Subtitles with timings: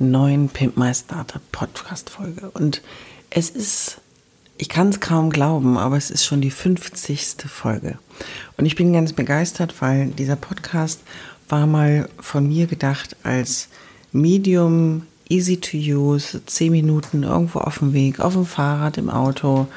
[0.00, 2.50] neuen Pimp My Startup Podcast Folge.
[2.50, 2.80] Und
[3.28, 4.00] es ist,
[4.56, 7.36] ich kann es kaum glauben, aber es ist schon die 50.
[7.46, 7.98] Folge.
[8.56, 11.00] Und ich bin ganz begeistert, weil dieser Podcast
[11.48, 13.68] war mal von mir gedacht als
[14.12, 19.68] Medium, easy to use, 10 Minuten irgendwo auf dem Weg, auf dem Fahrrad, im Auto.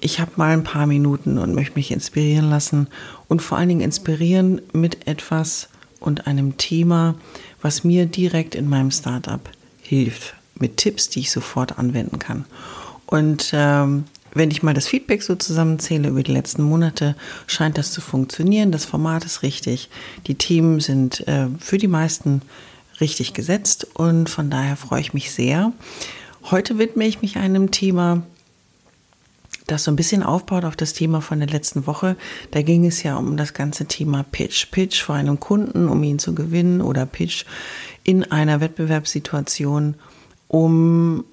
[0.00, 2.88] Ich habe mal ein paar Minuten und möchte mich inspirieren lassen
[3.28, 5.68] und vor allen Dingen inspirieren mit etwas
[6.02, 7.14] und einem Thema,
[7.60, 9.40] was mir direkt in meinem Startup
[9.80, 12.44] hilft, mit Tipps, die ich sofort anwenden kann.
[13.06, 17.14] Und ähm, wenn ich mal das Feedback so zusammenzähle über die letzten Monate,
[17.46, 18.72] scheint das zu funktionieren.
[18.72, 19.90] Das Format ist richtig.
[20.26, 22.42] Die Themen sind äh, für die meisten
[23.00, 25.72] richtig gesetzt und von daher freue ich mich sehr.
[26.50, 28.22] Heute widme ich mich einem Thema,
[29.66, 32.16] das so ein bisschen aufbaut auf das Thema von der letzten Woche.
[32.50, 34.70] Da ging es ja um das ganze Thema Pitch.
[34.70, 37.44] Pitch vor einem Kunden, um ihn zu gewinnen oder Pitch
[38.04, 39.94] in einer Wettbewerbssituation,
[40.48, 41.24] um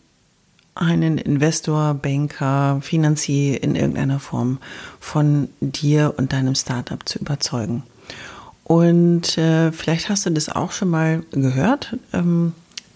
[0.76, 4.60] einen Investor, Banker, Finanzier in irgendeiner Form
[5.00, 7.84] von dir und deinem Startup zu überzeugen.
[8.64, 12.54] Und äh, vielleicht hast du das auch schon mal gehört, ähm,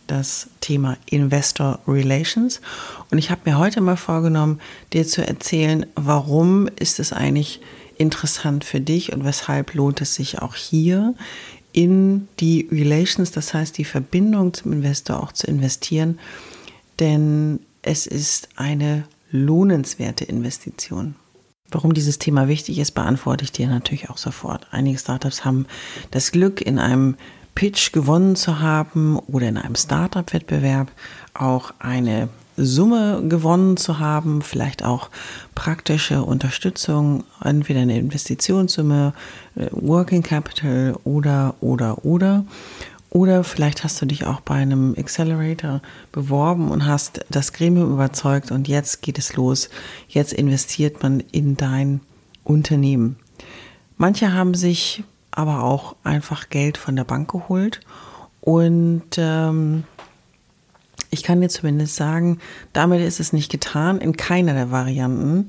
[0.08, 2.61] das Thema Investor Relations.
[3.11, 4.60] Und ich habe mir heute mal vorgenommen,
[4.92, 7.61] dir zu erzählen, warum ist es eigentlich
[7.98, 11.14] interessant für dich und weshalb lohnt es sich auch hier
[11.72, 16.20] in die Relations, das heißt die Verbindung zum Investor auch zu investieren.
[17.00, 21.16] Denn es ist eine lohnenswerte Investition.
[21.72, 24.67] Warum dieses Thema wichtig ist, beantworte ich dir natürlich auch sofort.
[24.70, 25.66] Einige Startups haben
[26.11, 27.16] das Glück, in einem
[27.55, 30.91] Pitch gewonnen zu haben oder in einem Startup-Wettbewerb
[31.33, 35.09] auch eine Summe gewonnen zu haben, vielleicht auch
[35.55, 39.14] praktische Unterstützung, entweder eine Investitionssumme,
[39.55, 42.45] äh, Working Capital oder, oder, oder.
[43.09, 45.81] Oder vielleicht hast du dich auch bei einem Accelerator
[46.11, 49.70] beworben und hast das Gremium überzeugt und jetzt geht es los.
[50.08, 52.02] Jetzt investiert man in dein
[52.43, 53.17] Unternehmen.
[53.97, 55.03] Manche haben sich
[55.38, 57.80] aber auch einfach Geld von der Bank geholt
[58.42, 59.83] und ähm,
[61.10, 62.39] ich kann dir zumindest sagen,
[62.73, 65.45] damit ist es nicht getan, in keiner der Varianten.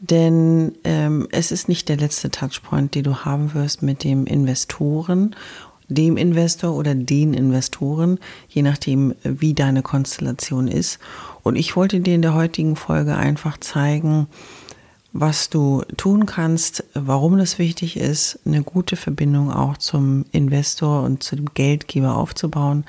[0.00, 5.36] Denn ähm, es ist nicht der letzte Touchpoint, den du haben wirst mit dem Investoren
[5.94, 8.18] dem Investor oder den Investoren,
[8.48, 10.98] je nachdem, wie deine Konstellation ist.
[11.42, 14.26] Und ich wollte dir in der heutigen Folge einfach zeigen,
[15.12, 21.22] was du tun kannst, warum das wichtig ist, eine gute Verbindung auch zum Investor und
[21.22, 22.84] zu dem Geldgeber aufzubauen.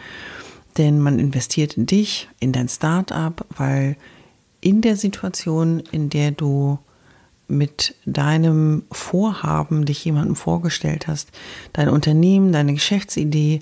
[0.77, 3.97] Denn man investiert in dich, in dein Startup, weil
[4.61, 6.79] in der Situation, in der du
[7.49, 11.29] mit deinem Vorhaben dich jemandem vorgestellt hast,
[11.73, 13.59] dein Unternehmen, deine Geschäftsidee,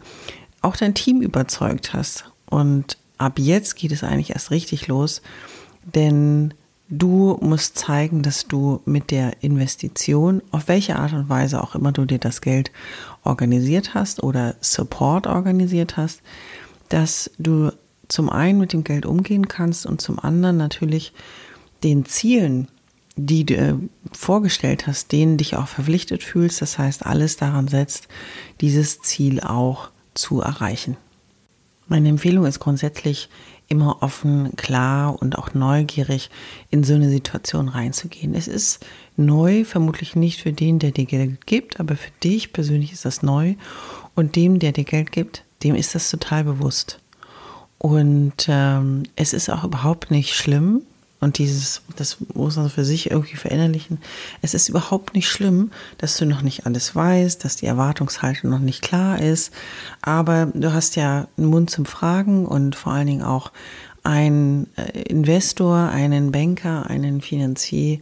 [0.61, 2.25] auch dein Team überzeugt hast.
[2.45, 5.23] Und ab jetzt geht es eigentlich erst richtig los,
[5.95, 6.53] denn
[6.91, 11.91] du musst zeigen, dass du mit der Investition, auf welche Art und Weise auch immer
[11.91, 12.71] du dir das Geld
[13.23, 16.21] organisiert hast oder Support organisiert hast,
[16.89, 17.71] dass du
[18.09, 21.13] zum einen mit dem Geld umgehen kannst und zum anderen natürlich
[21.81, 22.67] den Zielen,
[23.15, 23.75] die du äh,
[24.11, 26.61] vorgestellt hast, denen dich auch verpflichtet fühlst.
[26.61, 28.09] Das heißt, alles daran setzt,
[28.59, 30.97] dieses Ziel auch zu erreichen.
[31.87, 33.29] Meine Empfehlung ist grundsätzlich
[33.71, 36.29] immer offen, klar und auch neugierig
[36.69, 38.35] in so eine Situation reinzugehen.
[38.35, 38.85] Es ist
[39.15, 43.23] neu, vermutlich nicht für den, der dir Geld gibt, aber für dich persönlich ist das
[43.23, 43.55] neu
[44.13, 46.99] und dem, der dir Geld gibt, dem ist das total bewusst.
[47.77, 50.83] Und ähm, es ist auch überhaupt nicht schlimm,
[51.21, 53.99] und dieses, das muss man für sich irgendwie verinnerlichen.
[54.41, 58.59] Es ist überhaupt nicht schlimm, dass du noch nicht alles weißt, dass die Erwartungshaltung noch
[58.59, 59.53] nicht klar ist.
[60.01, 63.51] Aber du hast ja einen Mund zum Fragen und vor allen Dingen auch
[64.03, 67.99] einen äh, Investor, einen Banker, einen Finanzier,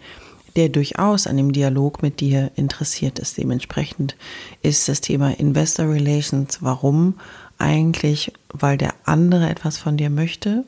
[0.56, 3.38] der durchaus an dem Dialog mit dir interessiert ist.
[3.38, 4.16] Dementsprechend
[4.62, 7.16] ist das Thema Investor Relations, warum
[7.58, 10.64] eigentlich, weil der andere etwas von dir möchte,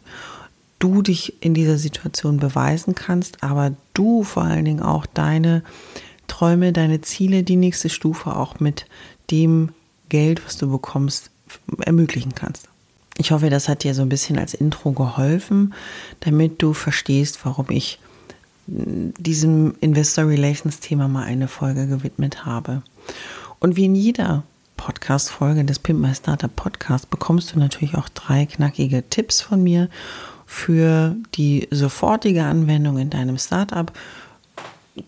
[0.81, 5.63] du dich in dieser Situation beweisen kannst, aber du vor allen Dingen auch deine
[6.27, 8.85] Träume, deine Ziele, die nächste Stufe auch mit
[9.29, 9.69] dem
[10.09, 11.29] Geld, was du bekommst,
[11.85, 12.67] ermöglichen kannst.
[13.17, 15.73] Ich hoffe, das hat dir so ein bisschen als Intro geholfen,
[16.21, 17.99] damit du verstehst, warum ich
[18.67, 22.81] diesem Investor Relations Thema mal eine Folge gewidmet habe.
[23.59, 24.43] Und wie in jeder
[24.77, 29.89] Podcast-Folge des Pimp My Startup Podcast bekommst du natürlich auch drei knackige Tipps von mir
[30.51, 33.91] für die sofortige Anwendung in deinem Startup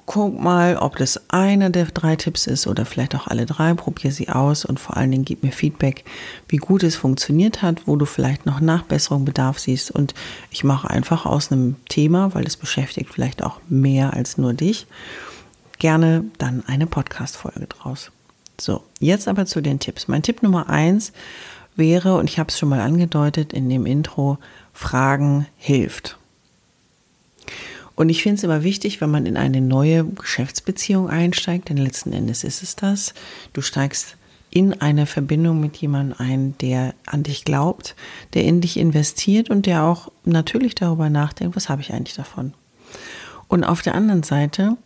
[0.06, 3.74] guck mal, ob das einer der drei Tipps ist oder vielleicht auch alle drei.
[3.74, 6.06] Probier sie aus und vor allen Dingen gib mir Feedback,
[6.48, 9.92] wie gut es funktioniert hat, wo du vielleicht noch Nachbesserung bedarf siehst.
[9.92, 10.14] Und
[10.50, 14.88] ich mache einfach aus einem Thema, weil es beschäftigt vielleicht auch mehr als nur dich,
[15.80, 18.12] gerne dann eine Podcast-Folge draus.
[18.60, 20.08] So, jetzt aber zu den Tipps.
[20.08, 21.12] Mein Tipp Nummer eins
[21.76, 24.38] wäre, und ich habe es schon mal angedeutet in dem Intro,
[24.74, 26.18] Fragen hilft.
[27.96, 32.12] Und ich finde es immer wichtig, wenn man in eine neue Geschäftsbeziehung einsteigt, denn letzten
[32.12, 33.14] Endes ist es das.
[33.54, 34.18] Du steigst
[34.50, 37.96] in eine Verbindung mit jemandem ein, der an dich glaubt,
[38.34, 42.54] der in dich investiert und der auch natürlich darüber nachdenkt, was habe ich eigentlich davon.
[43.48, 44.78] Und auf der anderen Seite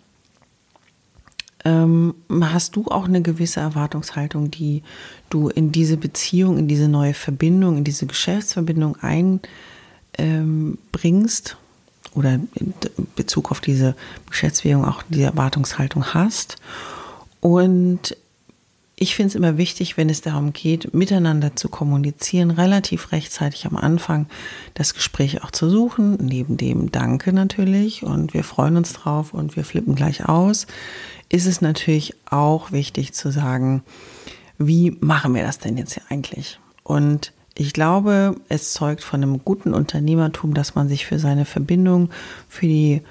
[1.67, 4.83] ähm, hast du auch eine gewisse Erwartungshaltung, die
[5.29, 9.41] du in diese Beziehung, in diese neue Verbindung, in diese Geschäftsverbindung einbringst.
[10.17, 10.77] Ähm,
[12.15, 12.73] oder in
[13.15, 13.95] Bezug auf diese
[14.29, 16.55] Geschäftswährung auch die Erwartungshaltung hast.
[17.41, 18.17] Und
[18.99, 23.77] ich finde es immer wichtig, wenn es darum geht, miteinander zu kommunizieren, relativ rechtzeitig am
[23.77, 24.25] Anfang
[24.73, 29.55] das Gespräch auch zu suchen, neben dem Danke natürlich und wir freuen uns drauf und
[29.55, 30.65] wir flippen gleich aus,
[31.29, 33.83] ist es natürlich auch wichtig zu sagen,
[34.57, 36.59] wie machen wir das denn jetzt hier eigentlich?
[36.83, 42.09] Und ich glaube, es zeugt von einem guten Unternehmertum, dass man sich für seine Verbindung,
[42.49, 43.01] für die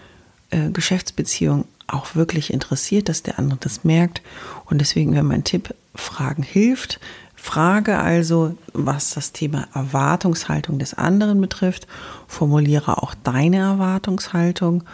[0.50, 4.22] äh, Geschäftsbeziehung auch wirklich interessiert, dass der andere das merkt.
[4.64, 7.00] Und deswegen wäre mein Tipp, Fragen hilft.
[7.34, 11.86] Frage also, was das Thema Erwartungshaltung des anderen betrifft.
[12.26, 14.84] Formuliere auch deine Erwartungshaltung.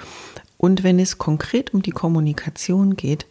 [0.59, 3.27] Und wenn es konkret um die Kommunikation geht,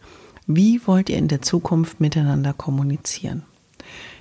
[0.46, 3.42] wie wollt ihr in der Zukunft miteinander kommunizieren?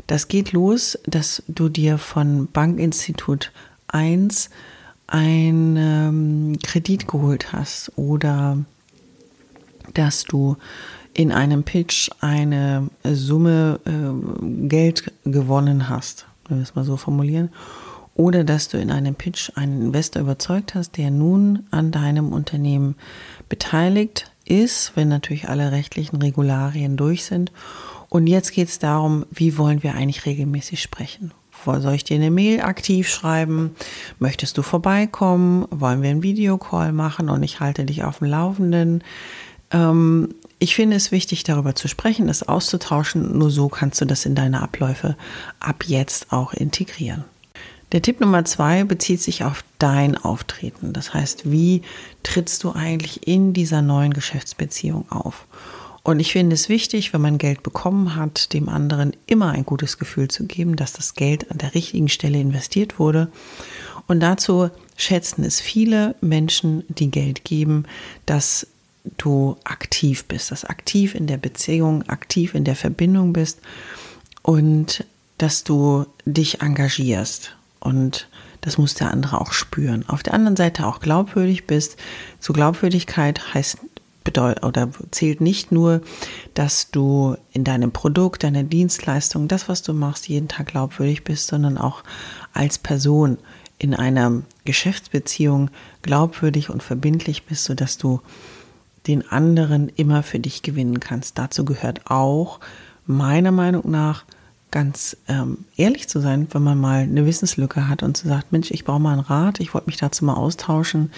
[0.08, 3.52] Das geht los, dass du dir von Bankinstitut
[3.88, 4.50] 1
[5.08, 8.58] einen ähm, Kredit geholt hast oder
[9.94, 10.58] dass du
[11.14, 17.50] in einem Pitch eine Summe äh, Geld gewonnen hast, wenn wir es mal so formulieren,
[18.14, 22.96] oder dass du in einem Pitch einen Investor überzeugt hast, der nun an deinem Unternehmen
[23.50, 27.52] beteiligt ist, wenn natürlich alle rechtlichen Regularien durch sind
[28.12, 31.32] und jetzt geht es darum, wie wollen wir eigentlich regelmäßig sprechen?
[31.64, 33.74] Soll ich dir eine Mail aktiv schreiben?
[34.20, 35.66] Möchtest du vorbeikommen?
[35.70, 39.02] Wollen wir einen Videocall machen und ich halte dich auf dem Laufenden?
[39.72, 43.38] Ähm, ich finde es wichtig, darüber zu sprechen, es auszutauschen.
[43.38, 45.16] Nur so kannst du das in deine Abläufe
[45.60, 47.24] ab jetzt auch integrieren.
[47.92, 50.94] Der Tipp Nummer zwei bezieht sich auf dein Auftreten.
[50.94, 51.82] Das heißt, wie
[52.24, 55.46] trittst du eigentlich in dieser neuen Geschäftsbeziehung auf?
[56.04, 60.00] Und ich finde es wichtig, wenn man Geld bekommen hat, dem anderen immer ein gutes
[60.00, 63.30] Gefühl zu geben, dass das Geld an der richtigen Stelle investiert wurde.
[64.08, 67.86] Und dazu schätzen es viele Menschen, die Geld geben,
[68.26, 68.68] dass
[69.18, 73.60] du aktiv bist, dass aktiv in der Beziehung, aktiv in der Verbindung bist
[74.42, 75.06] und
[75.38, 77.56] dass du dich engagierst.
[77.80, 78.28] Und
[78.62, 80.08] das muss der andere auch spüren.
[80.08, 81.98] Auf der anderen Seite auch glaubwürdig bist.
[82.40, 83.80] Zu Glaubwürdigkeit heißt
[84.24, 86.02] bedeutet oder zählt nicht nur,
[86.54, 91.48] dass du in deinem Produkt, deiner Dienstleistung, das, was du machst, jeden Tag glaubwürdig bist,
[91.48, 92.04] sondern auch
[92.54, 93.40] als Person
[93.80, 95.72] in einer Geschäftsbeziehung
[96.04, 98.22] glaubwürdig und verbindlich bist, sodass du
[99.08, 101.38] den anderen immer für dich gewinnen kannst.
[101.38, 102.60] Dazu gehört auch
[103.06, 104.26] meiner Meinung nach
[104.72, 108.72] ganz ähm, ehrlich zu sein, wenn man mal eine Wissenslücke hat und so sagt, Mensch,
[108.72, 111.12] ich brauche mal einen Rat, ich wollte mich dazu mal austauschen.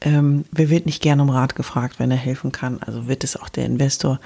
[0.00, 2.80] Ähm, wer wird nicht gerne um Rat gefragt, wenn er helfen kann?
[2.80, 4.20] Also wird es auch der Investor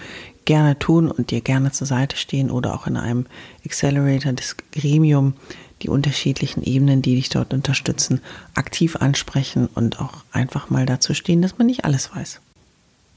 [0.44, 3.26] gerne tun und dir gerne zur Seite stehen oder auch in einem
[3.64, 5.34] Accelerator, das Gremium,
[5.82, 8.20] die unterschiedlichen Ebenen, die dich dort unterstützen,
[8.54, 12.40] aktiv ansprechen und auch einfach mal dazu stehen, dass man nicht alles weiß.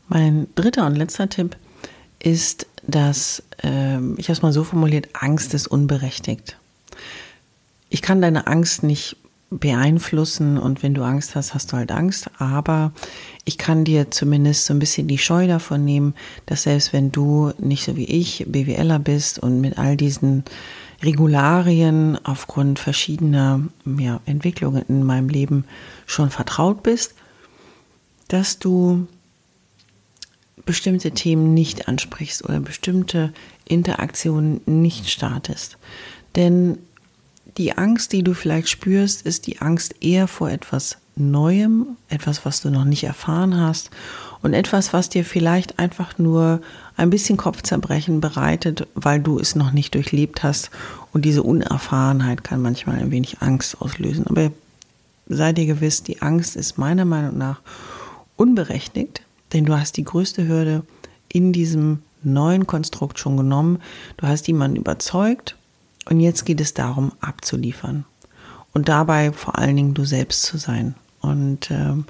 [0.09, 1.55] Mein dritter und letzter Tipp
[2.17, 6.57] ist, dass, äh, ich habe es mal so formuliert, Angst ist unberechtigt.
[7.89, 9.15] Ich kann deine Angst nicht
[9.51, 12.29] beeinflussen und wenn du Angst hast, hast du halt Angst.
[12.39, 12.91] Aber
[13.45, 16.13] ich kann dir zumindest so ein bisschen die Scheu davon nehmen,
[16.45, 20.43] dass selbst wenn du nicht so wie ich BWLer bist und mit all diesen
[21.01, 23.61] Regularien aufgrund verschiedener
[23.97, 25.65] ja, Entwicklungen in meinem Leben
[26.05, 27.15] schon vertraut bist,
[28.27, 29.07] dass du
[30.65, 33.33] bestimmte Themen nicht ansprichst oder bestimmte
[33.65, 35.77] Interaktionen nicht startest.
[36.35, 36.77] Denn
[37.57, 42.61] die Angst, die du vielleicht spürst, ist die Angst eher vor etwas Neuem, etwas, was
[42.61, 43.91] du noch nicht erfahren hast
[44.41, 46.61] und etwas, was dir vielleicht einfach nur
[46.95, 50.71] ein bisschen Kopfzerbrechen bereitet, weil du es noch nicht durchlebt hast.
[51.11, 54.27] Und diese Unerfahrenheit kann manchmal ein wenig Angst auslösen.
[54.27, 54.51] Aber
[55.27, 57.59] sei dir gewiss, die Angst ist meiner Meinung nach
[58.37, 59.21] unberechtigt,
[59.53, 60.83] denn du hast die größte Hürde
[61.27, 63.79] in diesem neuen Konstrukt schon genommen.
[64.17, 65.55] Du hast jemanden überzeugt
[66.09, 68.05] und jetzt geht es darum, abzuliefern.
[68.73, 70.95] Und dabei vor allen Dingen du selbst zu sein.
[71.21, 72.05] Und ähm,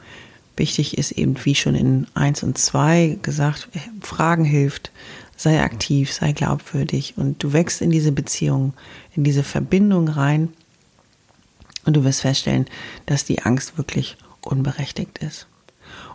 [0.56, 3.70] wichtig ist eben, wie schon in 1 und 2 gesagt,
[4.02, 4.92] Fragen hilft,
[5.36, 8.74] sei aktiv, sei glaubwürdig und du wächst in diese Beziehung,
[9.16, 10.50] in diese Verbindung rein
[11.86, 12.66] und du wirst feststellen,
[13.06, 15.48] dass die Angst wirklich unberechtigt ist.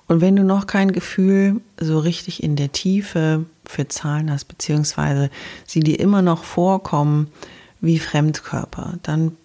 [0.07, 5.31] Und wenn du noch kein Gefühl so richtig in der Tiefe für Zahlen hast, beziehungsweise
[5.67, 7.29] sie dir immer noch vorkommen,
[7.81, 8.95] wie Fremdkörper.
[9.03, 9.37] Dann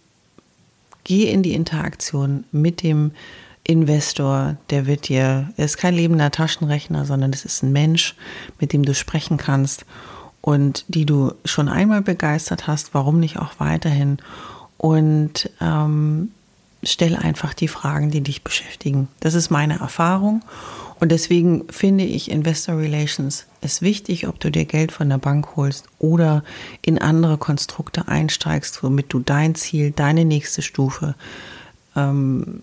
[1.04, 3.12] geh in die Interaktion mit dem
[3.64, 8.16] Investor, der wird dir, er ist kein lebender Taschenrechner, sondern es ist ein Mensch,
[8.60, 9.86] mit dem du sprechen kannst
[10.42, 14.18] und die du schon einmal begeistert hast, warum nicht auch weiterhin?
[14.78, 16.32] Und ähm,
[16.84, 19.08] stell einfach die Fragen, die dich beschäftigen.
[19.20, 20.44] Das ist meine Erfahrung
[21.00, 25.56] und deswegen finde ich Investor Relations ist wichtig, ob du dir Geld von der Bank
[25.56, 26.44] holst oder
[26.82, 31.16] in andere Konstrukte einsteigst, womit du dein Ziel, deine nächste Stufe
[31.96, 32.62] ähm,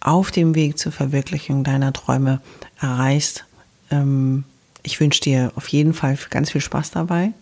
[0.00, 2.40] auf dem Weg zur Verwirklichung deiner Träume
[2.80, 3.44] erreichst.
[3.90, 4.44] Ähm,
[4.82, 7.32] ich wünsche dir auf jeden Fall ganz viel Spaß dabei.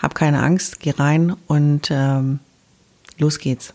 [0.00, 2.40] Hab keine Angst, geh rein und ähm,
[3.18, 3.74] los geht's.